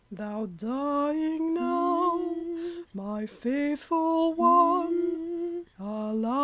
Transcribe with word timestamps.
Thou'rt 0.11 0.57
dying 0.57 1.53
now, 1.53 2.35
my 2.91 3.27
faithful 3.27 4.33
one, 4.33 5.65
Alas! 5.77 6.31